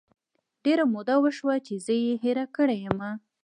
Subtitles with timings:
[0.63, 3.11] ډیره موده وشوه چې زه یې هیره کړی یمه